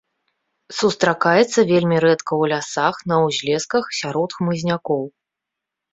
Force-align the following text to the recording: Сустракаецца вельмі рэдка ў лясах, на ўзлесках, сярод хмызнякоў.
Сустракаецца 0.77 1.59
вельмі 1.71 1.97
рэдка 2.05 2.27
ў 2.27 2.43
лясах, 2.53 2.95
на 3.11 3.15
ўзлесках, 3.27 3.83
сярод 3.99 4.29
хмызнякоў. 4.39 5.03